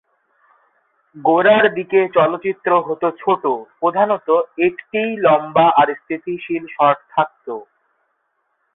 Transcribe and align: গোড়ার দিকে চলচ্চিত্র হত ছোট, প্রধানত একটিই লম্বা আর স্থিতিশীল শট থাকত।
গোড়ার 1.15 1.65
দিকে 1.73 1.99
চলচ্চিত্র 2.15 2.69
হত 2.87 3.03
ছোট, 3.19 3.43
প্রধানত 3.79 4.27
একটিই 4.67 5.11
লম্বা 5.17 5.65
আর 5.79 5.87
স্থিতিশীল 5.95 6.63
শট 6.75 6.97
থাকত। 7.13 7.47